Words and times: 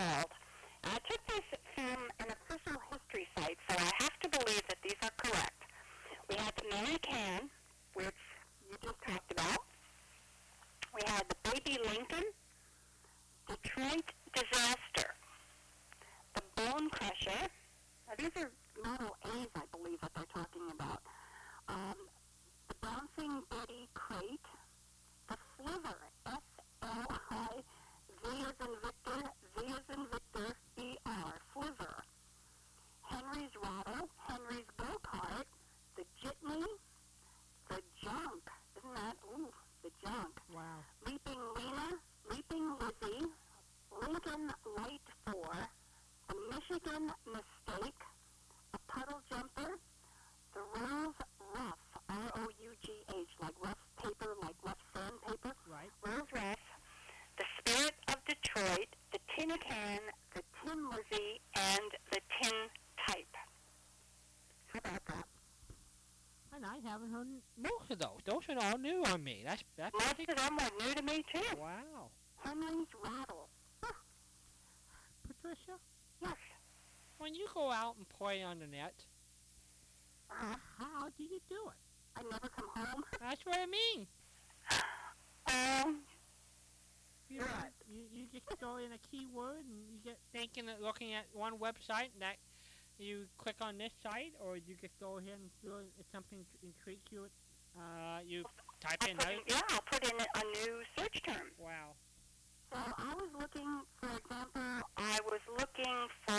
called. 0.00 0.32
I 0.84 0.96
took 1.08 1.20
this 1.26 1.46
from 1.74 2.00
an 2.20 2.26
official 2.32 2.80
history 2.90 3.26
site, 3.36 3.58
so 3.68 3.76
I 3.76 3.90
have 4.00 4.16
to 4.20 4.28
believe 4.28 4.62
that 4.68 4.78
these 4.82 4.96
are 5.02 5.14
correct. 5.16 5.62
We 6.28 6.36
had 6.36 6.54
the 6.56 6.64
Mary 6.70 6.98
Can, 7.02 7.50
which 7.94 8.22
you 8.68 8.76
just 8.82 9.00
talked 9.06 9.30
about. 9.32 9.60
We 10.94 11.02
had 11.06 11.24
the 11.28 11.50
Baby 11.50 11.78
Lincoln, 11.84 12.24
Detroit 13.46 14.08
Disaster, 14.32 15.10
the 16.34 16.42
Bone 16.56 16.88
Crusher. 16.90 17.48
Now, 18.08 18.14
these 18.18 18.34
are 18.36 18.50
model 18.82 19.16
A's, 19.26 19.48
I 19.54 19.62
believe, 19.76 20.00
that 20.00 20.12
they're 20.14 20.32
talking 20.32 20.62
about. 20.74 21.02
Um, 21.68 21.98
the 22.68 22.74
Bouncing 22.80 23.42
Betty 23.50 23.88
Crate, 23.94 24.48
the 25.28 25.36
Slithering, 25.56 26.19
still 29.92 30.29
Tin 59.50 59.58
Can, 59.68 60.00
The 60.34 60.42
Tin 60.62 60.78
Lizzie, 60.90 61.40
and 61.56 61.90
The 62.12 62.20
Tin 62.40 62.52
Type. 63.08 63.34
How 64.66 64.78
about 64.78 65.04
that? 65.06 65.24
And 66.54 66.64
I 66.64 66.76
haven't 66.88 67.10
heard 67.10 67.26
most 67.56 67.90
of 67.90 67.98
those. 67.98 68.20
Those 68.24 68.42
are 68.48 68.64
all 68.70 68.78
new 68.78 69.02
on 69.06 69.24
me. 69.24 69.42
That's 69.44 69.62
that's 69.76 69.92
Most 69.94 70.14
pretty 70.14 70.30
of 70.30 70.38
them 70.38 70.56
were 70.56 70.86
new 70.86 70.94
to 70.94 71.02
me, 71.02 71.24
too. 71.34 71.56
Wow. 71.58 72.10
Henry's 72.44 72.86
Rattle. 73.02 73.48
Patricia, 75.26 75.78
Yes. 76.22 76.34
when 77.18 77.34
you 77.34 77.46
go 77.54 77.70
out 77.72 77.96
and 77.96 78.08
play 78.08 78.42
on 78.42 78.58
the 78.60 78.66
net, 78.66 78.94
Uh-huh. 80.30 80.54
how 80.78 81.08
do 81.16 81.24
you 81.24 81.40
do 81.48 81.56
it? 81.70 81.76
I 82.16 82.22
never 82.22 82.48
come 82.48 82.68
home. 82.76 83.04
That's 83.20 83.44
what 83.44 83.58
I 83.58 83.66
mean. 83.66 84.06
Um, 85.52 86.04
You, 87.28 87.40
Right. 87.42 87.72
you, 87.88 88.02
you 88.12 88.26
just 88.26 88.44
go 88.60 88.69
in 88.84 88.92
a 88.92 88.98
keyword 89.10 89.64
and 89.68 89.78
you 89.88 89.98
get 90.04 90.18
thinking 90.32 90.68
of 90.68 90.80
looking 90.80 91.12
at 91.14 91.24
one 91.32 91.54
website 91.58 92.10
and 92.14 92.20
that 92.20 92.36
you 92.98 93.24
click 93.38 93.56
on 93.60 93.78
this 93.78 93.92
site 94.02 94.32
or 94.40 94.56
you 94.56 94.74
just 94.80 94.98
go 95.00 95.18
ahead 95.18 95.38
and 95.40 95.50
do 95.62 95.72
something 96.12 96.44
intrigues 96.62 97.04
you, 97.10 97.26
uh, 97.76 98.20
you 98.26 98.44
type 98.80 99.02
in 99.04 99.16
in, 99.16 99.40
yeah, 99.46 99.60
I'll 99.70 99.80
put 99.90 100.04
in 100.04 100.16
a 100.18 100.44
new 100.66 100.80
search 100.98 101.22
term. 101.22 101.48
Wow. 101.58 101.96
So 102.72 102.78
I 102.78 103.14
was 103.14 103.30
looking, 103.40 103.66
for 103.98 104.08
example, 104.16 104.86
I 104.96 105.18
was 105.26 105.40
looking 105.58 105.96
for 106.26 106.38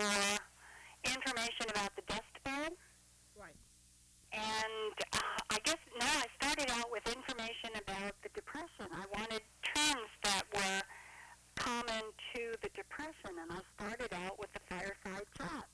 information 1.04 1.66
about 1.70 1.94
the 1.96 2.02
dust 2.08 2.34
bowl, 2.44 2.76
Right. 3.36 3.56
and 4.32 4.96
uh, 5.12 5.40
I 5.50 5.58
guess 5.64 5.76
now 5.98 6.08
I 6.08 6.26
started 6.40 6.70
out 6.72 6.90
with 6.90 7.04
information 7.06 7.70
about 7.76 8.14
the 8.22 8.30
depression. 8.34 8.86
I 8.92 9.04
wanted 9.18 9.42
terms 9.74 10.08
that 10.24 10.44
were 10.54 10.80
common 11.62 12.02
to 12.34 12.42
the 12.62 12.70
depression, 12.74 13.38
and 13.38 13.50
I 13.52 13.60
started 13.78 14.12
out 14.26 14.38
with 14.38 14.50
the 14.52 14.60
fireside 14.68 15.26
chat, 15.38 15.66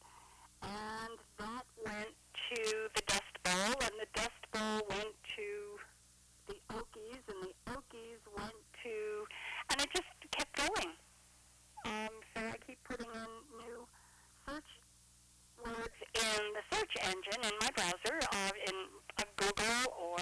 and 0.63 1.17
that 1.39 1.65
went 1.85 2.13
to 2.53 2.63
the 2.95 3.03
dust 3.09 3.35
bowl, 3.45 3.73
and 3.81 3.95
the 3.97 4.09
dust 4.13 4.43
bowl 4.53 4.81
went 4.91 5.15
to 5.37 5.49
the 6.49 6.59
Okies, 6.77 7.25
and 7.33 7.41
the 7.49 7.55
Okies 7.73 8.21
went 8.37 8.61
to, 8.85 8.97
and 9.73 9.81
it 9.81 9.89
just 9.95 10.13
kept 10.31 10.53
going. 10.57 10.93
Um, 11.85 12.13
so 12.37 12.41
I 12.45 12.57
keep 12.67 12.79
putting 12.85 13.09
in 13.09 13.33
new 13.57 13.87
search 14.45 14.71
words 15.65 15.99
in 16.15 16.41
the 16.53 16.65
search 16.77 16.95
engine 17.01 17.43
in 17.49 17.55
my 17.61 17.71
browser, 17.75 18.17
uh, 18.33 18.53
in 18.67 18.77
uh, 19.17 19.25
Google, 19.37 19.93
or 19.97 20.21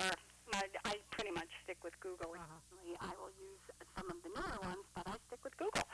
I, 0.54 0.62
I 0.84 0.94
pretty 1.10 1.32
much 1.32 1.48
stick 1.64 1.78
with 1.82 1.98
Google. 2.00 2.30
Uh-huh. 2.34 2.44
Occasionally 2.86 2.96
I 3.00 3.12
will 3.20 3.34
use 3.38 3.62
some 3.96 4.10
of 4.10 4.16
the 4.22 4.30
newer 4.30 4.58
ones, 4.62 4.86
but 4.94 5.06
I 5.08 5.16
stick 5.26 5.40
with 5.42 5.56
Google. 5.56 5.86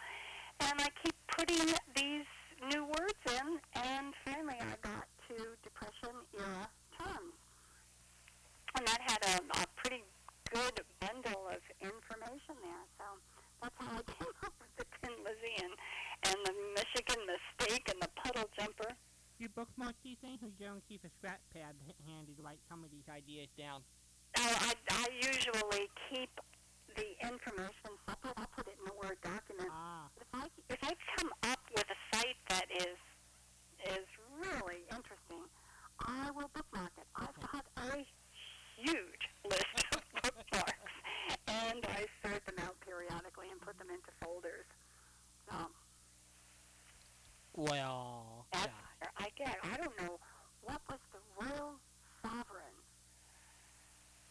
And 0.61 0.81
I 0.81 0.89
keep 1.03 1.17
putting 1.37 1.67
these 1.97 2.29
new 2.71 2.85
words 2.85 3.23
in, 3.27 3.59
and 3.75 4.15
finally 4.25 4.59
I 4.61 4.75
got 4.83 5.07
to 5.29 5.35
depression 5.65 6.15
era 6.39 6.69
terms. 6.99 7.35
And 8.77 8.87
that 8.87 9.01
had 9.07 9.21
a, 9.25 9.63
a 9.63 9.67
pretty 9.77 10.05
good 10.53 10.81
bundle 11.01 11.49
of 11.49 11.63
information 11.81 12.57
there. 12.63 12.85
So 12.99 13.05
that's 13.63 13.77
how 13.79 13.99
I 13.99 14.03
came 14.05 14.35
up 14.45 14.55
with 14.61 14.73
the 14.77 14.87
Tin 15.01 15.15
Lizzie 15.25 15.59
and, 15.65 15.75
and 16.29 16.39
the 16.45 16.55
Michigan 16.77 17.21
Mistake 17.27 17.89
and 17.89 18.01
the 18.01 18.11
Puddle 18.17 18.49
Jumper. 18.59 18.93
You 19.39 19.49
bookmark 19.49 19.97
these 20.05 20.19
things 20.23 20.39
or 20.43 20.49
you 20.49 20.61
don't 20.61 20.85
keep 20.89 21.03
a 21.05 21.11
scrap 21.19 21.41
pad 21.53 21.75
h- 21.89 21.97
handy 22.07 22.33
to 22.39 22.43
write 22.43 22.61
some 22.71 22.85
of 22.85 22.91
these 22.93 23.09
ideas 23.11 23.49
down? 23.59 23.83
Oh, 24.39 24.57
I, 24.61 24.73
I 24.89 25.07
usually 25.21 25.91
keep 26.09 26.31
the 26.97 27.09
information 27.27 27.93
separate. 28.09 28.37
I 28.37 28.45
put 28.57 28.67
it 28.69 28.77
in 28.81 28.89
a 28.91 28.95
Word 28.97 29.19
document. 29.23 29.69
Ah. 29.71 30.09
If 30.17 30.29
I 30.33 30.47
if 30.71 30.79
I 30.83 30.93
come 31.17 31.31
up 31.45 31.61
with 31.75 31.85
a 31.85 32.17
site 32.17 32.37
that 32.49 32.67
is 32.71 32.97
is 33.85 34.07
really 34.41 34.85
interesting, 34.93 35.45
I 36.07 36.31
will 36.31 36.51
bookmark 36.55 36.93
it. 36.97 37.07
I've 37.17 37.39
got 37.41 37.65
a 37.77 38.05
huge 38.77 39.25
list 39.45 39.85
of 39.93 40.03
bookmarks, 40.23 40.95
and 41.49 41.85
I 41.85 42.07
sort 42.23 42.45
them 42.47 42.57
out 42.65 42.77
periodically 42.81 43.49
and 43.51 43.61
put 43.61 43.79
them 43.79 43.89
into 43.91 44.11
folders. 44.23 44.67
So 45.51 45.57
Well, 47.55 48.47
that's 48.53 48.67
yeah. 48.67 48.73
where 49.01 49.13
I 49.19 49.29
get. 49.37 49.57
I 49.65 49.77
don't 49.77 49.97
know 50.01 50.19
what 50.65 50.81
was 50.89 51.01
the 51.13 51.21
royal 51.37 51.75
sovereign 52.23 52.77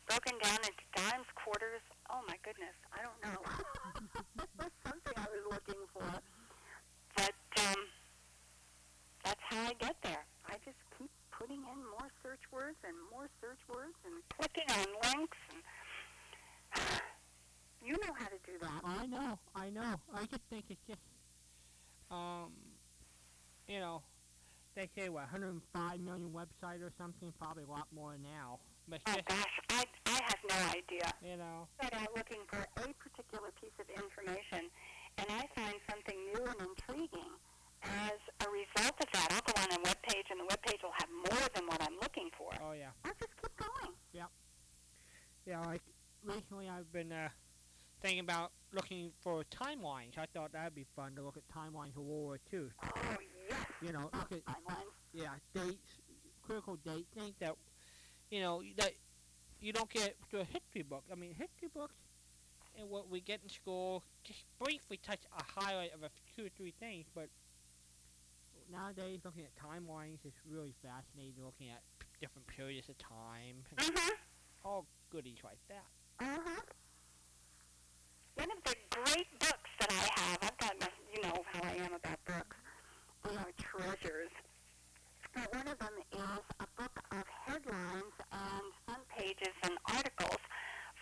broken 0.08 0.36
down 0.44 0.60
into 0.60 0.86
dimes, 0.96 1.28
quarters. 1.36 1.80
Oh 2.10 2.20
my 2.28 2.36
goodness, 2.44 2.76
I 2.92 3.00
don't 3.00 3.20
know. 3.24 3.40
That's 4.60 4.76
something 4.84 5.14
I 5.16 5.28
was 5.32 5.44
looking 5.56 5.82
for. 5.94 6.04
But 7.16 7.32
um, 7.64 7.80
that's 9.24 9.40
how 9.48 9.62
I 9.72 9.74
get 9.80 9.96
there. 10.04 10.26
I 10.48 10.56
just 10.66 10.80
keep 10.98 11.10
putting 11.32 11.64
in 11.64 11.80
more 11.96 12.10
search 12.24 12.44
words 12.52 12.76
and 12.84 12.96
more 13.12 13.28
search 13.40 13.62
words 13.72 13.96
and 14.04 14.20
clicking 14.36 14.68
on 14.68 14.88
links 15.16 15.38
and 15.52 15.62
you 17.84 17.94
know 17.94 18.14
how 18.20 18.28
to 18.28 18.40
do 18.46 18.60
that. 18.62 18.71
I 18.84 19.06
know, 19.06 19.40
I 19.56 19.70
know. 19.70 19.96
I 20.14 20.26
just 20.26 20.42
think 20.50 20.66
it's 20.70 20.82
just, 20.88 21.02
um, 22.10 22.52
you 23.68 23.80
know, 23.80 24.02
they 24.76 24.90
say 24.98 25.10
what 25.10 25.24
105 25.32 26.00
million 26.00 26.30
website 26.32 26.82
or 26.82 26.92
something, 26.98 27.32
probably 27.40 27.64
a 27.64 27.72
lot 27.72 27.88
more 27.94 28.16
now. 28.22 28.60
But 28.88 29.02
Oh 29.08 29.14
just, 29.14 29.26
gosh, 29.28 29.60
I 29.70 29.86
I 30.08 30.20
have 30.26 30.42
no 30.50 30.56
idea. 30.72 31.14
you 31.24 31.38
know, 31.38 31.68
set 31.82 31.94
out 31.94 32.08
looking 32.16 32.42
for 32.50 32.58
a 32.58 32.88
particular 32.98 33.52
piece 33.62 33.76
of 33.80 33.88
information, 33.96 34.68
and 35.18 35.28
I 35.30 35.46
find 35.56 35.76
something 35.90 36.18
new 36.34 36.44
and 36.46 36.60
intriguing. 36.70 37.32
As 37.84 38.18
a 38.46 38.50
result 38.50 38.94
of 39.02 39.08
that, 39.14 39.28
I'll 39.32 39.42
go 39.42 39.54
on 39.62 39.72
a 39.74 39.82
web 39.84 39.98
page, 40.04 40.26
and 40.30 40.40
the 40.40 40.46
web 40.50 40.62
page 40.64 40.80
will 40.84 40.94
have 41.00 41.10
more 41.10 41.48
than 41.56 41.66
what 41.68 41.82
I'm 41.82 41.96
looking 42.02 42.30
for. 42.38 42.50
oh 42.62 42.74
yeah, 42.74 42.90
I'll 43.06 43.14
just 43.20 43.34
keep 43.42 43.56
going. 43.58 43.94
Yep. 44.14 44.30
Yeah. 45.46 45.62
Like 45.62 45.82
recently, 46.24 46.70
I've 46.70 46.92
been 46.92 47.12
uh, 47.12 47.30
thinking 48.02 48.20
about 48.20 48.52
looking 48.74 49.12
for 49.22 49.44
timelines. 49.46 50.18
I 50.18 50.26
thought 50.34 50.54
that'd 50.54 50.76
be 50.76 50.86
fun 50.96 51.16
to 51.16 51.22
look 51.22 51.38
at 51.38 51.44
timelines 51.50 51.90
of 51.96 52.04
World 52.04 52.24
War 52.24 52.40
II. 52.54 52.60
Oh 52.84 53.18
yes, 53.50 53.58
You 53.82 53.92
know, 53.94 54.10
look 54.14 54.32
at 54.32 54.46
timelines. 54.46 54.94
yeah 55.14 55.34
dates, 55.54 56.00
critical 56.42 56.78
dates, 56.78 57.08
things 57.14 57.36
that 57.40 57.56
you 58.30 58.40
know 58.42 58.62
that 58.78 58.92
you 59.60 59.72
don't 59.74 59.90
get 59.90 60.16
through 60.30 60.42
a 60.42 60.46
history 60.46 60.82
book. 60.84 61.04
I 61.12 61.16
mean, 61.16 61.32
history 61.34 61.70
books 61.74 61.96
and 62.80 62.90
what 62.90 63.10
we 63.10 63.20
get 63.22 63.42
in 63.44 63.50
school 63.50 64.04
just 64.24 64.46
briefly 64.64 64.98
touch 65.04 65.20
a 65.38 65.44
highlight 65.60 65.94
of 65.94 66.04
a 66.04 66.10
two 66.36 66.46
or 66.46 66.50
three 66.58 66.74
things, 66.80 67.06
but 67.14 67.28
nowadays 68.72 69.20
looking 69.26 69.44
at 69.44 69.52
timelines 69.56 70.26
is 70.26 70.34
really 70.50 70.74
fascinating. 70.82 71.44
Looking 71.44 71.70
at 71.70 71.82
p- 72.00 72.08
different 72.22 72.48
periods 72.48 72.88
of 72.90 72.98
time, 72.98 73.64
Mhm. 73.76 74.12
all 74.64 74.86
goodies 75.10 75.40
like 75.44 75.60
that. 75.68 75.86
Mhm. 76.20 76.64
One 78.42 78.50
of 78.58 78.64
the 78.66 78.74
great 78.90 79.30
books 79.38 79.70
that 79.78 79.92
I 79.94 80.02
have, 80.18 80.40
I've 80.42 80.58
got, 80.58 80.74
you 81.14 81.22
know 81.22 81.46
how 81.46 81.62
I 81.62 81.78
am 81.86 81.94
about 81.94 82.18
books. 82.26 82.58
They 83.22 83.38
are 83.38 83.54
treasures. 83.62 84.34
Uh, 85.38 85.46
one 85.54 85.68
of 85.70 85.78
them 85.78 85.94
is 86.10 86.42
a 86.58 86.66
book 86.74 86.98
of 87.14 87.22
headlines 87.46 88.18
and 88.34 88.66
front 88.82 89.06
pages 89.14 89.54
and 89.62 89.78
articles 89.94 90.42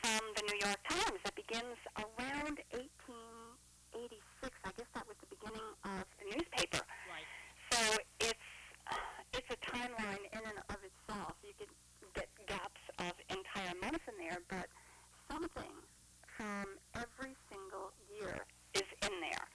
from 0.03 0.19
the 0.36 0.51
New 0.51 0.59
York 0.68 0.83
Times 0.83 1.15
that 1.24 1.31
begins 1.39 1.80
around 1.95 2.59
1886. 2.75 4.51
I 4.68 4.71
guess 4.75 4.91
that 4.91 5.07
was 5.07 5.15
the 5.24 5.31
beginning 5.31 5.69
of 5.88 6.03
the 6.19 6.36
newspaper. 6.36 6.83
Right. 7.07 7.24
So 7.71 7.80
it's 8.19 8.47
it's 9.31 9.47
a 9.47 9.59
timeline 9.63 10.27
in 10.36 10.44
and 10.44 10.59
of 10.75 10.80
itself. 10.83 11.39
You 11.39 11.56
can 11.56 11.71
get 12.19 12.27
gaps 12.51 12.83
of 13.00 13.15
entire 13.31 13.80
months 13.80 14.03
in 14.12 14.27
there, 14.27 14.44
but 14.51 14.68
something 15.31 15.71
from 16.39 16.80
every 16.95 17.36
single 17.51 17.91
year 18.07 18.47
is 18.74 18.88
in 19.03 19.13
there. 19.19 19.45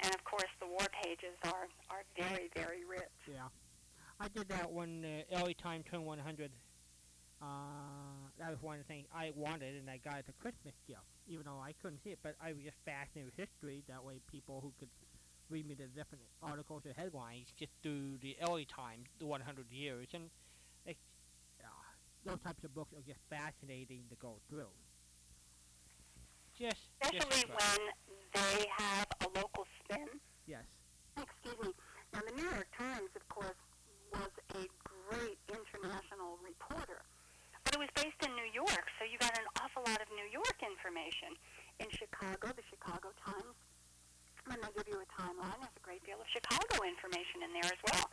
And 0.00 0.14
of 0.14 0.24
course, 0.24 0.48
the 0.58 0.66
war 0.66 0.88
pages 1.04 1.36
are 1.44 1.68
are 1.92 2.04
very 2.16 2.48
very 2.56 2.88
rich. 2.88 3.12
Yeah. 3.28 3.52
I 4.18 4.28
did 4.28 4.39
that 4.50 4.70
when 4.70 5.04
uh, 5.04 5.38
early 5.40 5.54
Time 5.54 5.82
turned 5.82 6.04
100. 6.04 6.50
Uh, 7.40 7.46
that 8.38 8.50
was 8.50 8.60
one 8.60 8.76
of 8.76 8.82
the 8.82 8.88
things 8.92 9.06
I 9.14 9.32
wanted, 9.34 9.76
and 9.76 9.88
I 9.88 9.96
got 9.96 10.16
it 10.16 10.24
as 10.28 10.28
a 10.28 10.42
Christmas 10.42 10.74
gift, 10.86 11.00
even 11.26 11.46
though 11.46 11.60
I 11.62 11.72
couldn't 11.80 12.04
see 12.04 12.10
it. 12.10 12.18
But 12.22 12.36
I 12.42 12.52
was 12.52 12.62
just 12.62 12.76
fascinated 12.84 13.32
with 13.32 13.48
history. 13.48 13.82
That 13.88 14.04
way, 14.04 14.20
people 14.30 14.60
who 14.60 14.72
could 14.78 14.90
read 15.48 15.66
me 15.66 15.74
the 15.74 15.86
different 15.86 16.22
articles 16.42 16.82
or 16.84 16.92
headlines 16.92 17.46
just 17.58 17.72
through 17.82 18.18
the 18.20 18.36
LA 18.44 18.68
Times, 18.68 19.08
the 19.18 19.26
100 19.26 19.66
years, 19.72 20.08
and 20.12 20.28
uh, 20.86 20.92
those 22.26 22.38
types 22.44 22.62
of 22.64 22.74
books 22.74 22.92
are 22.92 23.02
just 23.06 23.20
fascinating 23.30 24.02
to 24.10 24.16
go 24.16 24.36
through. 24.50 24.68
Just, 26.58 26.76
just 27.00 27.14
Especially 27.14 27.40
incredible. 27.48 27.88
when 28.06 28.26
they 28.34 28.66
have 28.76 29.06
a 29.24 29.38
local 29.38 29.64
spin. 29.80 30.08
yes, 30.46 30.64
Excuse 31.16 31.56
me. 31.64 31.72
Now, 32.12 32.20
the 32.28 32.34
New 32.36 32.44
York 32.50 32.68
Times, 32.76 33.08
of 33.16 33.28
great 35.10 35.38
international 35.50 36.38
reporter. 36.38 37.02
But 37.66 37.74
it 37.74 37.80
was 37.82 37.92
based 37.98 38.20
in 38.22 38.32
New 38.38 38.46
York, 38.54 38.86
so 38.96 39.04
you 39.04 39.18
got 39.18 39.34
an 39.34 39.46
awful 39.58 39.82
lot 39.84 39.98
of 39.98 40.08
New 40.14 40.28
York 40.30 40.58
information. 40.62 41.34
In 41.82 41.90
Chicago, 41.90 42.54
the 42.54 42.64
Chicago 42.70 43.10
Times, 43.20 43.56
when 44.46 44.62
they 44.62 44.70
give 44.78 44.88
you 44.88 45.02
a 45.02 45.08
timeline, 45.10 45.58
there's 45.60 45.76
a 45.76 45.84
great 45.84 46.00
deal 46.06 46.16
of 46.22 46.28
Chicago 46.30 46.86
information 46.86 47.42
in 47.44 47.50
there 47.52 47.68
as 47.68 47.80
well. 47.90 48.06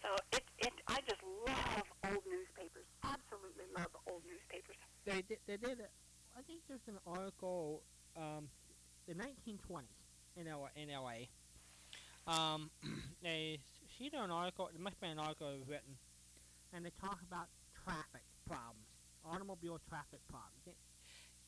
So 0.00 0.08
it, 0.32 0.44
it, 0.64 0.74
I 0.88 0.98
just 1.04 1.20
love 1.22 1.86
old 2.08 2.24
newspapers. 2.24 2.88
Absolutely 3.04 3.68
love 3.76 3.92
old 4.08 4.24
newspapers. 4.24 4.80
They 5.04 5.20
did, 5.28 5.38
they 5.44 5.60
did. 5.60 5.84
I 6.32 6.42
think 6.48 6.64
there's 6.66 6.88
an 6.88 6.98
article, 7.04 7.84
um, 8.16 8.48
the 9.06 9.14
1920s 9.14 9.92
in 10.40 10.48
L, 10.48 10.68
In 10.74 10.88
LA. 10.88 11.28
Um, 12.26 12.70
they 13.22 13.60
she 13.96 14.08
did 14.08 14.18
an 14.20 14.30
article. 14.30 14.70
It 14.72 14.80
must 14.80 15.00
be 15.00 15.08
an 15.08 15.18
article 15.18 15.52
written 15.68 15.98
and 16.72 16.84
they 16.84 16.92
talk 17.00 17.18
about 17.26 17.48
traffic 17.84 18.22
problems, 18.46 18.86
automobile 19.24 19.80
traffic 19.88 20.20
problems. 20.28 20.66
It, 20.66 20.76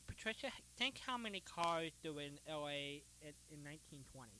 Patricia, 0.06 0.50
think 0.76 1.00
how 1.06 1.16
many 1.16 1.40
cars 1.40 1.92
there 2.02 2.12
were 2.12 2.22
in 2.22 2.38
LA 2.48 3.02
in, 3.22 3.34
in 3.50 3.62
1920. 3.64 4.30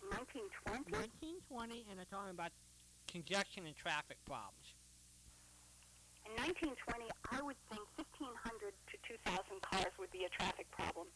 1920? 0.00 1.36
1920, 1.44 1.86
and 1.88 1.98
they're 1.98 2.08
talking 2.08 2.32
about 2.32 2.50
congestion 3.06 3.66
and 3.66 3.76
traffic 3.76 4.16
problems. 4.24 4.74
In 6.24 6.32
1920, 6.46 7.10
I 7.32 7.42
would 7.42 7.58
think 7.68 7.82
1,500 7.98 8.72
to 8.72 8.94
2,000 9.02 9.62
cars 9.62 9.92
would 9.98 10.10
be 10.10 10.24
a 10.24 10.30
traffic 10.30 10.70
problem. 10.70 11.06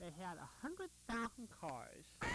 They 0.00 0.10
had 0.18 0.36
100,000 0.60 1.48
cars. 1.48 2.04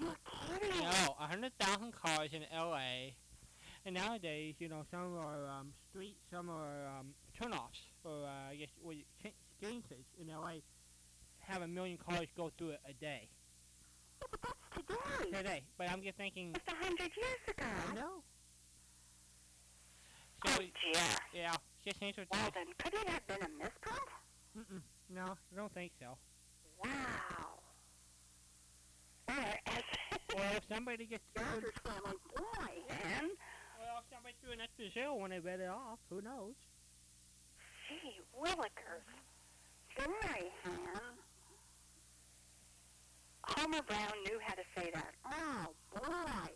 You're 0.00 0.18
kidding. 0.24 0.82
No, 0.82 1.14
100,000 1.18 1.92
cars 1.92 2.30
in 2.32 2.42
LA. 2.52 3.14
And 3.86 3.94
nowadays, 3.94 4.54
you 4.58 4.68
know, 4.68 4.84
some 4.90 5.16
are 5.16 5.48
um, 5.48 5.72
street, 5.88 6.16
some 6.30 6.50
are 6.50 6.86
um, 6.98 7.14
turnoffs, 7.40 7.80
or 8.04 8.24
uh, 8.26 8.50
I 8.50 8.56
guess 8.56 8.68
ch- 9.22 9.34
changes 9.62 10.04
in 10.20 10.28
LA. 10.28 10.60
Have 11.40 11.62
a 11.62 11.68
million 11.68 11.98
cars 11.98 12.26
go 12.36 12.50
through 12.58 12.70
it 12.70 12.80
a 12.88 12.92
day. 12.92 13.28
Yeah, 14.20 14.26
but 14.30 14.40
that's 14.42 14.86
today. 14.86 15.36
Today, 15.38 15.62
but 15.78 15.90
I'm 15.90 16.02
just 16.02 16.16
thinking. 16.16 16.52
Just 16.52 16.68
a 16.68 16.84
hundred 16.84 17.10
years 17.16 17.40
ago. 17.48 17.64
I 17.66 17.94
know. 17.94 18.22
So 20.46 20.52
Oh 20.52 20.58
dear. 20.60 21.02
yeah, 21.34 21.52
just 21.84 22.02
answer 22.02 22.24
Well 22.30 22.50
then, 22.54 22.66
could 22.78 22.94
it 22.94 23.08
have 23.08 23.26
been 23.26 23.42
a 23.42 23.48
misprint? 23.62 24.08
Mm-mm, 24.58 24.80
no, 25.10 25.24
I 25.52 25.56
don't 25.56 25.72
think 25.74 25.92
so. 26.00 26.16
Wow. 26.82 27.60
Or 29.28 29.34
as 29.66 29.84
Well, 30.34 30.52
if 30.56 30.64
somebody 30.68 31.06
gets 31.06 31.24
Rogers 31.36 31.72
family 31.84 32.16
boy, 32.36 32.94
man. 33.04 33.30
If 34.20 34.26
somebody 34.26 34.36
threw 34.42 34.52
an 34.52 34.60
extra 34.60 34.90
zero 34.92 35.14
when 35.16 35.30
they 35.30 35.38
bet 35.38 35.60
it 35.60 35.68
off, 35.68 35.98
who 36.08 36.20
knows? 36.20 36.54
Gee, 37.88 38.20
Willikers. 38.38 39.06
Han. 39.98 41.14
Homer 43.44 43.82
Brown 43.82 44.12
knew 44.24 44.38
how 44.44 44.54
to 44.54 44.62
say 44.76 44.90
that. 44.94 45.14
Oh, 45.26 45.66
boy. 45.94 46.52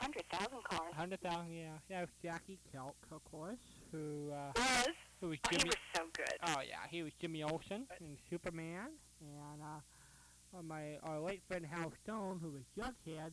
100,000 0.00 0.64
cars. 0.64 0.94
hundred 0.94 1.20
thousand, 1.20 1.52
yeah. 1.52 1.70
Yeah, 1.90 1.98
it 1.98 2.02
was 2.02 2.08
Jackie 2.22 2.58
Kelk, 2.72 2.94
of 3.10 3.24
course, 3.24 3.58
who 3.90 4.30
uh, 4.32 4.52
Was. 4.54 4.88
who 5.20 5.28
was 5.30 5.38
Oh, 5.44 5.48
he 5.50 5.64
was 5.64 5.76
so 5.94 6.02
good. 6.16 6.38
Oh 6.46 6.60
yeah, 6.66 6.86
he 6.88 7.02
was 7.02 7.12
Jimmy 7.20 7.42
Olsen 7.42 7.84
in 8.00 8.16
Superman, 8.30 8.90
and 9.20 9.60
uh, 9.60 10.56
uh, 10.58 10.62
my 10.62 10.98
our 11.02 11.18
late 11.18 11.42
friend 11.48 11.66
Hal 11.66 11.92
Stone, 12.04 12.38
who 12.40 12.50
was 12.52 12.62
Jughead. 12.78 13.32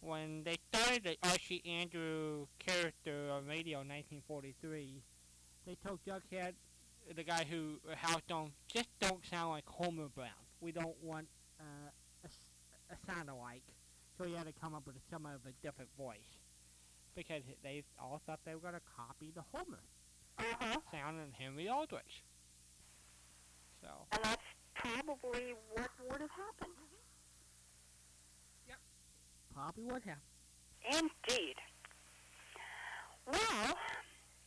When 0.00 0.44
they 0.44 0.56
started 0.72 1.04
the 1.04 1.16
Archie 1.28 1.62
Andrew 1.66 2.46
character 2.58 3.30
on 3.32 3.46
radio 3.46 3.80
in 3.80 3.88
1943, 3.88 5.02
they 5.66 5.76
told 5.84 5.98
Jughead, 6.06 6.52
the 7.14 7.24
guy 7.24 7.44
who 7.48 7.80
Hal 7.96 8.20
Stone, 8.20 8.52
just 8.72 8.88
don't 9.00 9.24
sound 9.26 9.50
like 9.50 9.66
Homer 9.66 10.08
Brown. 10.08 10.30
We 10.60 10.72
don't 10.72 10.96
want 11.02 11.26
uh, 11.60 11.90
a, 12.24 12.28
a 12.94 12.96
sound 13.12 13.28
alike. 13.28 13.62
So 14.16 14.24
he 14.24 14.34
had 14.34 14.46
to 14.46 14.52
come 14.60 14.74
up 14.74 14.86
with 14.86 14.96
some 15.10 15.26
of 15.26 15.40
a 15.46 15.52
different 15.66 15.90
voice 15.98 16.38
because 17.14 17.42
they 17.62 17.82
all 17.98 18.20
thought 18.26 18.40
they 18.44 18.54
were 18.54 18.60
going 18.60 18.74
to 18.74 18.80
copy 18.96 19.32
the 19.34 19.42
Homer 19.52 19.80
Uh-huh. 20.38 20.76
sound 20.92 21.18
in 21.20 21.32
Henry 21.32 21.68
Aldrich. 21.68 22.22
So. 23.82 23.88
And 24.12 24.20
that's 24.24 24.42
probably 24.74 25.54
what 25.72 25.90
would 26.08 26.20
have 26.20 26.30
happened. 26.30 26.47
Probably 29.68 29.92
would 29.92 30.04
have. 30.08 30.24
Indeed. 30.80 31.60
Well, 33.28 33.76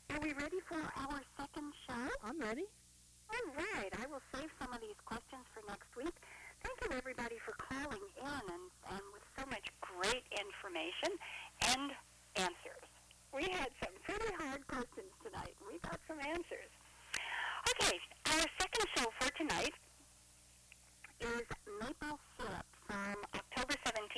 are 0.10 0.20
we 0.20 0.34
ready 0.34 0.58
for 0.66 0.82
our 0.82 1.22
second 1.38 1.70
show? 1.86 2.10
I'm 2.26 2.42
ready. 2.42 2.66
All 3.30 3.54
right. 3.54 3.94
I 4.02 4.10
will 4.10 4.26
save 4.34 4.50
some 4.58 4.74
of 4.74 4.82
these 4.82 4.98
questions 5.06 5.46
for 5.54 5.62
next 5.70 5.94
week. 5.94 6.18
Thank 6.66 6.74
you, 6.82 6.98
everybody, 6.98 7.38
for 7.46 7.54
calling 7.54 8.02
in 8.02 8.42
and, 8.50 8.66
and 8.98 9.04
with 9.14 9.22
so 9.38 9.46
much 9.46 9.70
great 9.86 10.26
information 10.34 11.14
and 11.70 11.94
answers. 12.42 12.90
We 13.30 13.46
had 13.46 13.70
some 13.78 13.94
pretty 14.02 14.34
hard 14.42 14.66
questions 14.66 15.14
tonight. 15.22 15.54
We 15.70 15.78
got 15.86 16.02
some 16.10 16.18
answers. 16.18 16.74
Okay, 17.70 17.94
our 18.26 18.46
second 18.58 18.88
show 18.98 19.06
for 19.22 19.30
tonight 19.38 19.78
is 21.22 21.46
Maple 21.78 22.18
Syrup 22.42 22.66
from 22.90 23.14
October 23.14 23.30
17, 23.30 23.31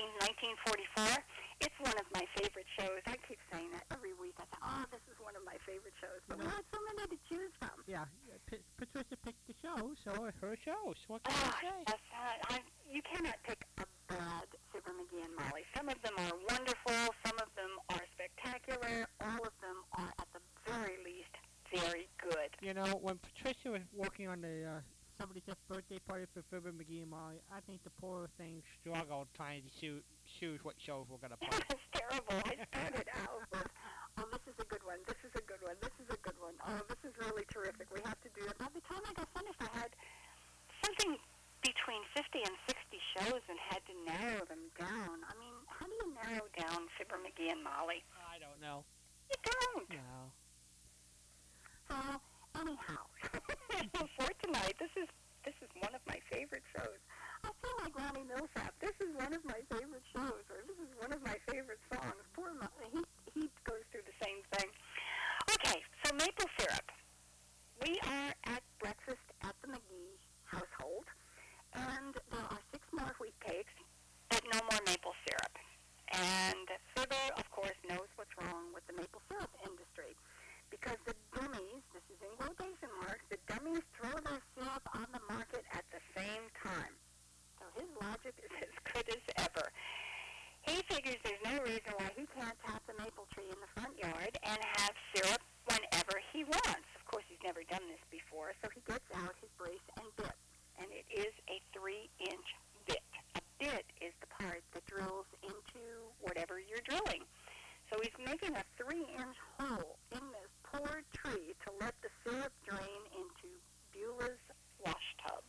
1944. 0.02 1.22
It's 1.62 1.78
one 1.80 1.94
of 1.96 2.08
my 2.18 2.26
favorite 2.36 2.66
shows. 2.76 3.00
I 3.06 3.16
keep 3.30 3.38
saying 3.54 3.70
that 3.78 3.86
every 3.94 4.12
week. 4.18 4.34
I 4.42 4.44
say, 4.50 4.60
oh, 4.66 4.84
this 4.90 5.00
is 5.08 5.16
one 5.22 5.38
of 5.38 5.46
my 5.46 5.56
favorite 5.70 5.94
shows. 6.02 6.20
But 6.28 6.42
we 6.42 6.46
had 6.50 6.66
so 6.74 6.80
many 6.82 7.14
to 7.14 7.20
choose 7.30 7.54
from. 7.62 7.78
Yeah, 7.86 8.10
P- 8.50 8.66
Patricia 8.76 9.16
picked 9.22 9.46
the 9.46 9.56
show, 9.62 9.94
so 10.02 10.12
it's 10.28 10.38
her 10.42 10.58
show. 10.66 10.92
So 10.98 11.06
what 11.16 11.24
can 11.24 11.32
Oh, 11.38 11.54
I 11.54 11.62
say? 11.62 11.78
yes, 11.88 12.02
uh, 12.12 12.58
I, 12.58 12.66
you 12.90 13.02
cannot 13.06 13.38
pick 13.46 13.62
a 13.78 13.86
bad 14.10 14.50
Fibber 14.74 14.92
McGee 14.98 15.24
and 15.24 15.36
Molly. 15.38 15.64
Some 15.78 15.88
of 15.88 16.00
them 16.02 16.18
are 16.18 16.36
wonderful. 16.50 16.98
Some 17.24 17.38
of 17.38 17.50
them 17.54 17.72
are 17.94 18.04
spectacular. 18.18 19.06
All 19.22 19.46
of 19.46 19.56
them 19.62 19.78
are, 20.02 20.12
at 20.20 20.28
the 20.34 20.42
very 20.68 20.98
least, 21.06 21.34
very 21.72 22.10
good. 22.18 22.50
You 22.66 22.74
know, 22.74 22.98
when 23.02 23.22
Patricia 23.22 23.72
was 23.72 23.86
working 23.96 24.28
on 24.28 24.42
the 24.42 24.82
uh, 24.82 25.24
75th 25.24 25.56
birthday 25.70 26.00
party 26.08 26.26
for 26.34 26.42
Fibber 26.50 26.72
McGee 26.72 27.02
and 27.02 27.10
Molly, 27.12 27.40
I 27.56 27.60
think 27.62 27.84
the 27.84 27.92
poor 28.02 28.28
thing 28.38 28.62
struggled 28.82 29.28
trying 29.38 29.62
to 29.62 29.70
choose, 29.80 30.04
what 30.84 30.96
shows 30.96 31.08
we're 31.08 31.22
going 31.24 31.32
to 31.32 31.40
was 31.48 31.84
terrible. 31.96 32.36
I 32.44 32.60
started 32.68 33.08
out 33.24 33.40
with, 33.52 33.68
oh, 34.20 34.28
this 34.32 34.44
is 34.52 34.58
a 34.60 34.68
good 34.68 34.84
one. 34.84 35.00
This 35.08 35.20
is 35.24 35.34
a 35.36 35.44
good 35.48 35.62
one. 35.64 35.76
This 35.80 35.96
is 36.04 36.10
a 36.12 36.20
good 36.20 36.36
one. 36.40 36.56
Oh, 36.68 36.82
this 36.92 37.00
is 37.08 37.14
really 37.24 37.48
terrific. 37.48 37.88
We 37.94 38.04
have 38.04 38.20
to 38.24 38.32
do 38.36 38.44
it. 38.44 38.56
By 38.60 38.68
the 38.74 38.84
time 38.84 39.04
I 39.08 39.14
got 39.16 39.30
finished, 39.32 39.62
I 39.64 39.72
had 39.80 39.92
something 40.84 41.16
between 41.64 42.04
50 42.12 42.44
and 42.44 42.56
60 42.68 43.00
shows 43.16 43.44
and 43.48 43.58
had 43.72 43.82
to 43.88 43.96
narrow 44.04 44.44
them 44.44 44.68
down. 44.76 45.24
I 45.24 45.34
mean, 45.40 45.56
how 45.72 45.88
do 45.88 45.96
you 45.96 46.08
narrow 46.20 46.48
down 46.60 46.92
Fibber 47.00 47.20
McGee 47.24 47.56
and 47.56 47.64
Molly? 47.64 48.04
I 48.20 48.44
don't 48.44 48.60
know. 48.60 48.84
You 49.32 49.40
don't. 49.40 49.88
No. 49.96 50.20
So 51.88 51.96
anyhow, 52.60 53.04
for 54.20 54.30
tonight, 54.44 54.76
this 54.80 54.92
is 55.00 55.08
this 55.44 55.56
is 55.60 55.68
one 55.84 55.92
of 55.92 56.00
my 56.08 56.20
favorite 56.32 56.64
shows. 56.72 57.00
I 57.44 57.52
feel 57.60 57.76
like 57.84 57.92
Ronnie 58.00 58.24
Milsap. 58.24 58.72
This 58.80 58.96
is 59.04 59.12
one 59.20 59.36
of 59.36 59.44
my 59.44 59.60
favorite 59.68 60.08
shows, 60.16 60.44
or 60.48 60.64
this 60.64 60.80
is 60.80 60.92
one 60.96 61.12
of 61.12 61.20
my 61.20 61.36
favorite 61.52 61.84
songs. 61.92 62.24
Poor 62.32 62.56
Mo- 62.56 62.80
he 62.96 63.04
he 63.36 63.52
goes 63.68 63.84
through 63.92 64.08
the 64.08 64.16
same 64.24 64.40
thing. 64.56 64.72
Okay, 65.52 65.84
so 66.04 66.16
maple 66.16 66.48
syrup. 66.56 66.88
We 67.84 68.00
are 68.08 68.32
at 68.56 68.64
breakfast 68.80 69.28
at 69.44 69.56
the 69.60 69.76
McGee 69.76 70.16
household, 70.48 71.12
and 71.76 72.16
there 72.32 72.48
are 72.48 72.64
six 72.72 72.88
more 72.96 73.12
wheat 73.20 73.36
cakes, 73.44 73.76
but 74.30 74.40
no 74.48 74.64
more 74.72 74.80
maple 74.88 75.16
syrup. 75.28 75.56
And 76.16 76.68
Fibber, 76.96 77.28
of 77.36 77.52
course, 77.52 77.76
knows 77.90 78.08
what's 78.16 78.32
wrong 78.40 78.72
with 78.72 78.88
the 78.88 78.96
maple 78.96 79.20
syrup 79.28 79.52
industry 79.68 80.16
because 80.74 80.98
the 81.06 81.14
dummies, 81.38 81.86
this 81.94 82.02
is 82.10 82.18
in 82.26 82.34
quotation 82.34 82.90
marks, 83.06 83.22
the 83.30 83.38
dummies 83.46 83.86
throw 83.94 84.18
their 84.26 84.42
syrup 84.58 84.82
on 84.98 85.06
the 85.14 85.22
market 85.30 85.62
at 85.70 85.86
the 85.94 86.02
same 86.18 86.50
time. 86.58 86.98
So 87.62 87.70
his 87.78 87.90
logic 88.02 88.34
is 88.42 88.54
as 88.58 88.74
good 88.90 89.08
as 89.14 89.24
ever. 89.38 89.70
He 90.66 90.82
figures 91.04 91.20
there's 91.24 91.44
no 91.44 91.60
reason 91.68 91.92
why 92.00 92.08
he 92.16 92.24
can't 92.32 92.56
tap 92.64 92.80
the 92.88 92.96
maple 92.96 93.28
tree 93.36 93.52
in 93.52 93.60
the 93.60 93.72
front 93.76 93.92
yard 94.00 94.32
and 94.40 94.60
have 94.80 94.96
syrup 95.12 95.44
whenever 95.68 96.16
he 96.32 96.48
wants. 96.48 96.88
Of 96.96 97.04
course, 97.12 97.28
he's 97.28 97.44
never 97.44 97.60
done 97.68 97.84
this 97.92 98.00
before, 98.08 98.56
so 98.64 98.72
he 98.72 98.80
gets 98.88 99.04
out 99.20 99.36
his 99.44 99.52
brace 99.60 99.84
and 100.00 100.08
bit. 100.16 100.38
And 100.80 100.88
it 100.96 101.04
is 101.12 101.36
a 101.52 101.60
three-inch 101.76 102.48
bit. 102.88 103.04
A 103.36 103.44
bit 103.60 103.84
is 104.00 104.16
the 104.24 104.32
part 104.32 104.64
that 104.72 104.88
drills 104.88 105.28
into 105.44 105.84
whatever 106.24 106.56
you're 106.64 106.84
drilling. 106.88 107.28
So 107.92 108.00
he's 108.00 108.16
making 108.24 108.56
a 108.56 108.64
three-inch 108.80 109.38
hole 109.60 110.00
in 110.16 110.24
this 110.32 110.52
poor 110.64 111.04
tree 111.12 111.52
to 111.68 111.70
let 111.84 112.00
the 112.00 112.12
syrup 112.24 112.56
drain 112.64 113.02
into 113.12 113.52
Beulah's 113.92 114.40
wash 114.80 115.10
tub. 115.20 115.44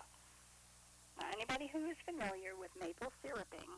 Now, 1.14 1.30
anybody 1.30 1.70
who 1.70 1.86
is 1.86 1.98
familiar 2.02 2.58
with 2.58 2.74
maple 2.74 3.14
syruping 3.22 3.70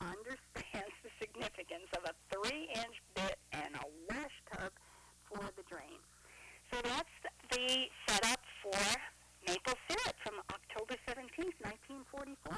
understands 0.00 0.94
the 1.02 1.10
significance 1.18 1.90
of 1.96 2.06
a 2.06 2.14
three-inch 2.30 2.96
bit 3.14 3.38
and 3.52 3.74
a 3.74 3.86
wash 4.10 4.36
tub 4.54 4.72
for 5.26 5.42
the 5.56 5.64
drain. 5.66 5.98
So 6.72 6.80
that's 6.82 7.16
the 7.50 7.88
setup 8.06 8.40
for 8.62 8.82
maple 9.46 9.78
syrup 9.88 10.16
from 10.22 10.38
October 10.52 10.94
17th, 11.08 11.56
1944. 12.06 12.54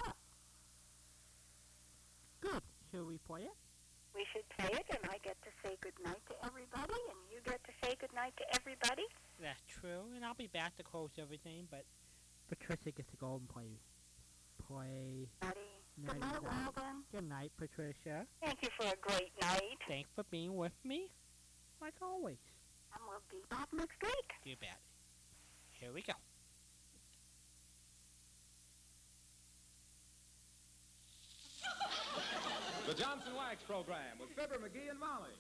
Good. 2.41 2.63
So 2.93 3.07
play 3.27 3.47
it? 3.47 3.57
We 4.15 4.27
should 4.35 4.49
play 4.59 4.75
it, 4.75 4.87
and 4.91 5.07
I 5.07 5.23
get 5.23 5.39
to 5.47 5.51
say 5.63 5.79
good 5.81 5.95
night 6.03 6.21
to 6.29 6.35
everybody, 6.45 6.99
and 7.09 7.19
you 7.31 7.39
get 7.47 7.63
to 7.63 7.73
say 7.83 7.95
good 8.01 8.13
night 8.13 8.35
to 8.43 8.45
everybody. 8.59 9.07
That's 9.41 9.61
true, 9.69 10.13
and 10.15 10.25
I'll 10.25 10.35
be 10.35 10.49
back 10.49 10.77
to 10.77 10.83
close 10.83 11.11
everything, 11.19 11.67
but 11.71 11.85
Patricia 12.49 12.91
gets 12.91 13.11
to 13.11 13.17
go 13.17 13.37
and 13.37 13.49
play. 13.49 13.81
Play. 14.69 15.29
Buddy. 15.41 15.55
Good 16.07 16.21
Night, 16.21 16.21
night, 16.33 16.43
night. 16.43 16.95
Good 17.13 17.29
night, 17.29 17.53
Patricia. 17.57 18.27
Thank 18.45 18.63
you 18.63 18.69
for 18.79 18.87
a 18.87 18.97
great 19.01 19.33
night, 19.41 19.79
Thanks 19.89 20.09
for 20.15 20.25
being 20.31 20.57
with 20.57 20.73
me, 20.85 21.11
like 21.81 21.95
always. 22.03 22.37
and 22.95 23.03
we'll 23.09 23.21
be 23.31 23.39
back 23.51 23.69
next 23.73 23.97
week. 24.03 24.31
You 24.45 24.57
bet. 24.61 24.79
Here 25.81 25.93
we 25.93 26.03
go. 26.03 26.13
The 32.87 32.95
Johnson 32.95 33.33
Wax 33.37 33.63
Program 33.67 34.19
with 34.19 34.31
Fibber, 34.31 34.57
McGee, 34.59 34.91
and 34.91 34.99
Molly. 34.99 35.31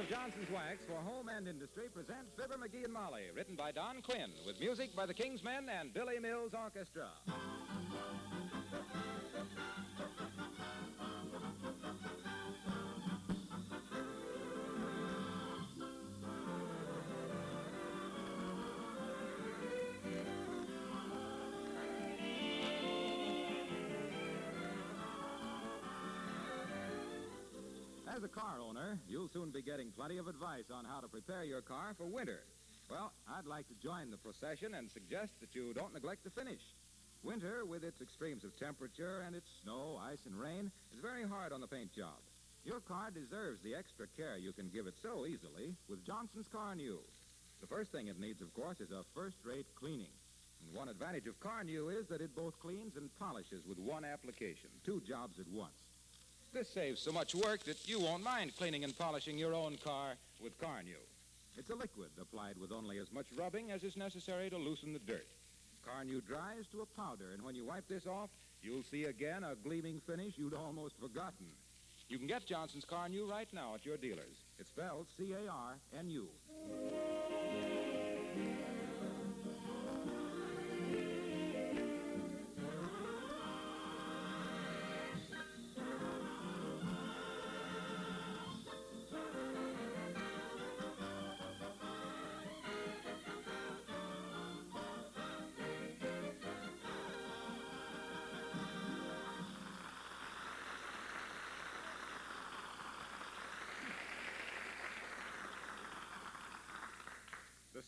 Of 0.00 0.08
Johnson's 0.08 0.48
Wax 0.50 0.84
for 0.86 0.94
home 0.94 1.28
and 1.28 1.46
industry 1.46 1.84
presents 1.92 2.32
Fibber, 2.34 2.56
McGee, 2.56 2.84
and 2.84 2.92
Molly, 2.92 3.24
written 3.36 3.54
by 3.54 3.70
Don 3.70 4.00
Quinn, 4.00 4.30
with 4.46 4.58
music 4.58 4.96
by 4.96 5.04
the 5.04 5.12
Kingsmen 5.12 5.68
and 5.68 5.92
Billy 5.92 6.18
Mills 6.18 6.52
Orchestra. 6.54 7.08
As 28.10 28.24
a 28.24 28.28
car 28.28 28.58
owner, 28.60 28.98
you'll 29.06 29.28
soon 29.28 29.50
be 29.50 29.62
getting 29.62 29.92
plenty 29.92 30.18
of 30.18 30.26
advice 30.26 30.66
on 30.74 30.84
how 30.84 30.98
to 30.98 31.06
prepare 31.06 31.44
your 31.44 31.60
car 31.60 31.94
for 31.96 32.06
winter. 32.06 32.42
Well, 32.90 33.12
I'd 33.30 33.46
like 33.46 33.68
to 33.68 33.74
join 33.80 34.10
the 34.10 34.16
procession 34.16 34.74
and 34.74 34.90
suggest 34.90 35.30
that 35.40 35.54
you 35.54 35.72
don't 35.74 35.94
neglect 35.94 36.24
the 36.24 36.30
finish. 36.30 36.60
Winter, 37.22 37.64
with 37.64 37.84
its 37.84 38.00
extremes 38.00 38.42
of 38.42 38.58
temperature 38.58 39.22
and 39.24 39.36
its 39.36 39.46
snow, 39.62 40.00
ice, 40.02 40.26
and 40.26 40.34
rain, 40.34 40.72
is 40.92 40.98
very 41.00 41.22
hard 41.22 41.52
on 41.52 41.60
the 41.60 41.68
paint 41.68 41.92
job. 41.94 42.18
Your 42.64 42.80
car 42.80 43.12
deserves 43.12 43.62
the 43.62 43.76
extra 43.76 44.08
care 44.16 44.36
you 44.36 44.52
can 44.52 44.70
give 44.70 44.88
it 44.88 44.94
so 45.00 45.24
easily 45.24 45.76
with 45.88 46.04
Johnson's 46.04 46.48
Carnu. 46.52 46.98
The 47.60 47.68
first 47.68 47.92
thing 47.92 48.08
it 48.08 48.18
needs, 48.18 48.42
of 48.42 48.52
course, 48.54 48.80
is 48.80 48.90
a 48.90 49.06
first-rate 49.14 49.66
cleaning. 49.76 50.10
And 50.66 50.74
one 50.74 50.88
advantage 50.88 51.28
of 51.28 51.38
Carnu 51.38 51.94
is 51.96 52.08
that 52.08 52.20
it 52.20 52.34
both 52.34 52.58
cleans 52.58 52.96
and 52.96 53.08
polishes 53.20 53.62
with 53.68 53.78
one 53.78 54.04
application, 54.04 54.70
two 54.84 55.00
jobs 55.06 55.38
at 55.38 55.46
once. 55.46 55.79
This 56.52 56.68
saves 56.68 57.00
so 57.00 57.12
much 57.12 57.32
work 57.32 57.62
that 57.64 57.88
you 57.88 58.00
won't 58.00 58.24
mind 58.24 58.56
cleaning 58.56 58.82
and 58.82 58.96
polishing 58.98 59.38
your 59.38 59.54
own 59.54 59.76
car 59.84 60.14
with 60.42 60.60
Carnu. 60.60 60.98
It's 61.56 61.70
a 61.70 61.76
liquid 61.76 62.10
applied 62.20 62.58
with 62.58 62.72
only 62.72 62.98
as 62.98 63.12
much 63.12 63.26
rubbing 63.38 63.70
as 63.70 63.84
is 63.84 63.96
necessary 63.96 64.50
to 64.50 64.56
loosen 64.56 64.92
the 64.92 64.98
dirt. 64.98 65.28
Carnu 65.86 66.20
dries 66.26 66.66
to 66.72 66.82
a 66.82 67.00
powder, 67.00 67.30
and 67.34 67.42
when 67.44 67.54
you 67.54 67.64
wipe 67.64 67.86
this 67.86 68.04
off, 68.04 68.30
you'll 68.62 68.82
see 68.82 69.04
again 69.04 69.44
a 69.44 69.54
gleaming 69.54 70.00
finish 70.00 70.34
you'd 70.36 70.54
almost 70.54 70.96
forgotten. 70.98 71.46
You 72.08 72.18
can 72.18 72.26
get 72.26 72.46
Johnson's 72.46 72.84
Carnu 72.84 73.30
right 73.30 73.48
now 73.52 73.76
at 73.76 73.86
your 73.86 73.96
dealers. 73.96 74.44
It's 74.58 74.70
spelled 74.70 75.06
C-A-R-N-U. 75.16 76.28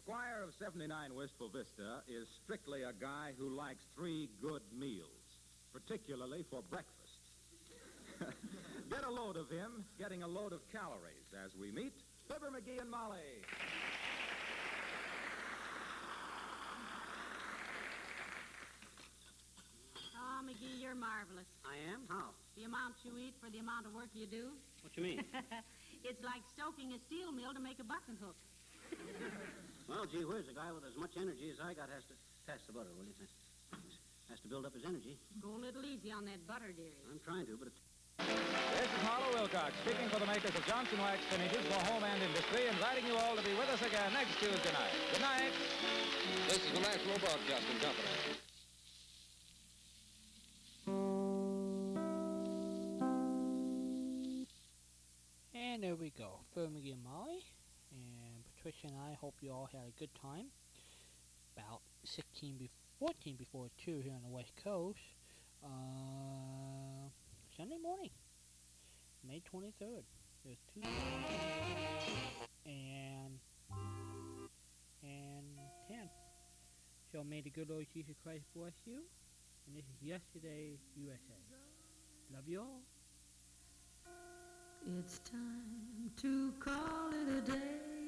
Squire 0.02 0.42
of 0.42 0.50
79 0.58 1.14
Wistful 1.14 1.48
Vista 1.54 2.02
is 2.10 2.26
strictly 2.42 2.82
a 2.82 2.90
guy 2.90 3.30
who 3.38 3.54
likes 3.54 3.86
three 3.94 4.28
good 4.42 4.62
meals, 4.74 5.38
particularly 5.72 6.44
for 6.50 6.60
breakfast. 6.60 7.22
Get 8.90 9.04
a 9.06 9.10
load 9.10 9.36
of 9.36 9.48
him, 9.48 9.84
getting 10.00 10.24
a 10.24 10.26
load 10.26 10.52
of 10.52 10.60
calories 10.74 11.30
as 11.38 11.54
we 11.54 11.70
meet 11.70 11.94
Fibber 12.26 12.50
McGee 12.50 12.80
and 12.80 12.90
Molly. 12.90 13.46
Oh, 20.18 20.42
McGee, 20.42 20.82
you're 20.82 20.98
marvelous. 20.98 21.46
I 21.62 21.78
am? 21.94 22.02
How? 22.08 22.34
The 22.56 22.64
amount 22.64 22.94
you 23.04 23.18
eat 23.18 23.34
for 23.38 23.50
the 23.50 23.58
amount 23.58 23.86
of 23.86 23.94
work 23.94 24.10
you 24.14 24.26
do. 24.26 24.50
What 24.82 24.96
you 24.96 25.04
mean? 25.04 25.22
it's 26.04 26.24
like 26.24 26.42
stoking 26.58 26.90
a 26.90 26.98
steel 27.06 27.30
mill 27.30 27.54
to 27.54 27.60
make 27.60 27.78
a 27.78 27.84
bucking 27.84 28.18
hook. 28.18 28.34
well, 29.88 30.06
gee 30.06 30.24
where's 30.24 30.48
a 30.48 30.54
guy 30.54 30.70
with 30.72 30.84
as 30.84 30.96
much 30.96 31.16
energy 31.16 31.50
as 31.50 31.58
I 31.62 31.74
got 31.74 31.88
has 31.90 32.04
to 32.10 32.14
pass 32.46 32.60
the 32.66 32.72
butter, 32.72 32.90
will 32.96 33.06
you? 33.06 33.14
Has 34.30 34.40
to 34.40 34.48
build 34.48 34.64
up 34.64 34.72
his 34.72 34.84
energy. 34.84 35.18
Go 35.42 35.54
a 35.56 35.60
little 35.60 35.84
easy 35.84 36.10
on 36.12 36.24
that 36.24 36.46
butter, 36.46 36.72
dearie. 36.72 36.96
I'm 37.10 37.20
trying 37.20 37.44
to, 37.46 37.56
but 37.56 37.68
it's... 37.68 37.80
This 38.18 38.88
is 38.88 39.02
Harlow 39.04 39.28
Wilcox 39.34 39.72
speaking 39.84 40.08
for 40.08 40.20
the 40.20 40.26
makers 40.26 40.54
of 40.54 40.64
Johnson 40.64 40.98
Wax 41.00 41.20
Finishes 41.28 41.64
for 41.66 41.80
home 41.90 42.04
and 42.04 42.22
industry, 42.22 42.68
inviting 42.68 43.06
you 43.06 43.16
all 43.16 43.36
to 43.36 43.42
be 43.42 43.52
with 43.54 43.68
us 43.68 43.82
again 43.82 44.12
next 44.12 44.38
Tuesday 44.38 44.72
night. 44.72 44.94
Good 45.12 45.20
night. 45.20 45.52
This 46.48 46.60
is 46.64 46.72
the 46.72 46.80
National 46.80 47.18
Broadcasting 47.18 47.78
Company. 47.80 48.40
And 55.54 55.82
there 55.82 55.96
we 55.96 56.10
go. 56.10 56.40
Phil 56.54 56.68
McGee 56.68 56.92
and 56.92 57.02
Molly. 57.02 57.44
And 57.92 58.41
Patricia 58.62 58.86
and 58.86 58.96
I 59.10 59.16
hope 59.20 59.34
you 59.40 59.50
all 59.50 59.68
had 59.72 59.82
a 59.88 59.98
good 59.98 60.10
time. 60.20 60.46
About 61.56 61.80
16 62.04 62.56
be- 62.58 62.70
14 63.00 63.34
before 63.36 63.68
2 63.84 64.00
here 64.00 64.12
on 64.14 64.22
the 64.22 64.28
West 64.28 64.52
Coast. 64.62 65.00
Uh, 65.64 67.08
Sunday 67.56 67.78
morning. 67.82 68.10
May 69.26 69.42
23rd. 69.52 70.04
There's 70.44 70.58
two 70.72 70.88
and 72.66 73.38
and 75.02 75.58
10. 75.88 75.98
So 77.10 77.24
may 77.24 77.40
the 77.40 77.50
good 77.50 77.68
Lord 77.68 77.86
Jesus 77.92 78.14
Christ 78.22 78.44
bless 78.54 78.74
you. 78.86 78.98
And 79.66 79.76
this 79.76 79.84
is 79.84 80.06
Yesterday 80.06 80.78
USA. 80.96 81.18
Love 82.32 82.46
you 82.46 82.60
all. 82.60 82.82
It's 84.98 85.18
time 85.20 86.10
to 86.22 86.52
call 86.60 87.10
it 87.10 87.38
a 87.38 87.40
day. 87.40 88.01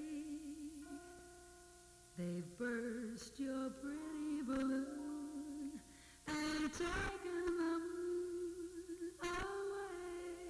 They've 2.16 2.58
burst 2.58 3.40
your 3.40 3.70
pretty 3.82 4.42
balloon 4.46 5.80
and 6.28 6.72
taken 6.72 7.44
the 7.58 7.78
moon 7.90 9.10
away. 9.20 10.46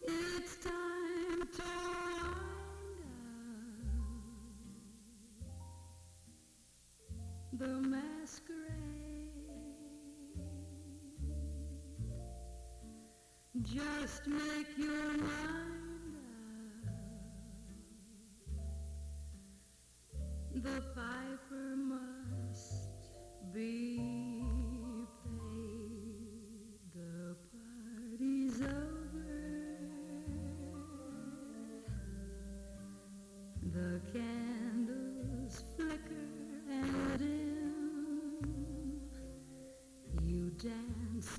It's 0.00 0.56
time 0.56 1.48
to 1.56 1.62
wind 2.72 3.04
up 5.46 5.52
the 7.60 7.74
masquerade. 7.88 9.30
Just 13.62 14.26
make 14.26 14.76
your 14.76 15.12
mind 15.16 15.51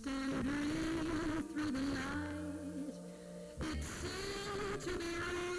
breathed 0.01 1.53
through 1.53 1.71
the 1.71 1.81
night. 1.81 2.95
It 3.61 3.83
seemed 3.83 4.81
to 4.81 4.99
be 4.99 5.05
right. 5.05 5.52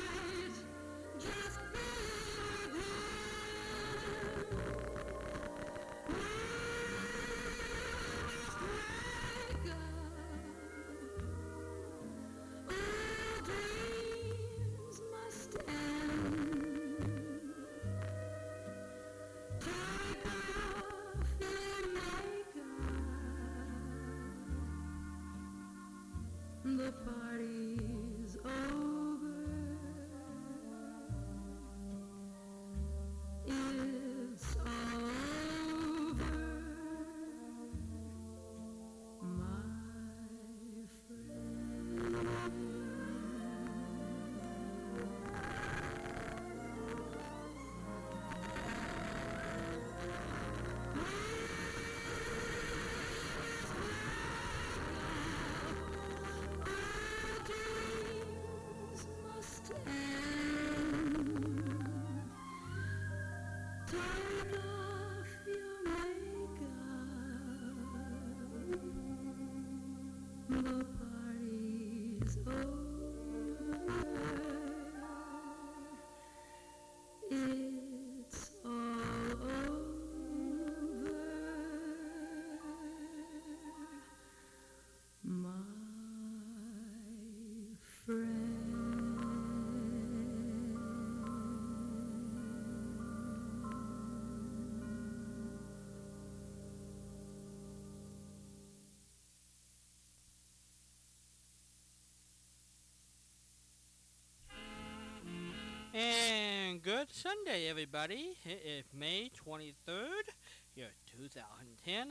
Good 107.04 107.12
Sunday, 107.12 107.68
everybody. 107.68 108.38
It 108.46 108.62
is 108.64 108.84
May 108.98 109.30
23rd, 109.46 110.32
year 110.74 110.88
2010. 111.18 112.08